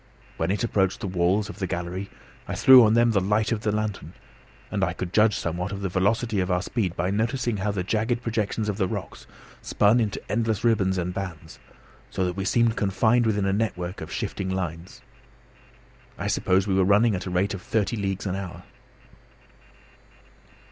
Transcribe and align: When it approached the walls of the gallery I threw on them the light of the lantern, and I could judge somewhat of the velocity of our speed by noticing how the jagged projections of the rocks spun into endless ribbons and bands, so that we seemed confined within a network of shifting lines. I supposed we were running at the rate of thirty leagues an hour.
When 0.37 0.49
it 0.49 0.63
approached 0.63 0.99
the 1.01 1.07
walls 1.07 1.47
of 1.47 1.59
the 1.59 1.67
gallery 1.67 2.09
I 2.47 2.55
threw 2.55 2.83
on 2.83 2.95
them 2.95 3.11
the 3.11 3.21
light 3.21 3.51
of 3.51 3.61
the 3.61 3.71
lantern, 3.71 4.13
and 4.71 4.83
I 4.83 4.93
could 4.93 5.13
judge 5.13 5.35
somewhat 5.35 5.71
of 5.71 5.81
the 5.81 5.89
velocity 5.89 6.39
of 6.39 6.49
our 6.49 6.63
speed 6.63 6.95
by 6.95 7.11
noticing 7.11 7.57
how 7.57 7.69
the 7.69 7.83
jagged 7.83 8.23
projections 8.23 8.67
of 8.67 8.77
the 8.77 8.87
rocks 8.87 9.27
spun 9.61 9.99
into 9.99 10.19
endless 10.27 10.63
ribbons 10.63 10.97
and 10.97 11.13
bands, 11.13 11.59
so 12.09 12.25
that 12.25 12.35
we 12.35 12.45
seemed 12.45 12.75
confined 12.75 13.27
within 13.27 13.45
a 13.45 13.53
network 13.53 14.01
of 14.01 14.11
shifting 14.11 14.49
lines. 14.49 15.03
I 16.17 16.25
supposed 16.25 16.65
we 16.65 16.73
were 16.73 16.83
running 16.83 17.13
at 17.13 17.21
the 17.21 17.29
rate 17.29 17.53
of 17.53 17.61
thirty 17.61 17.95
leagues 17.95 18.25
an 18.25 18.35
hour. 18.35 18.63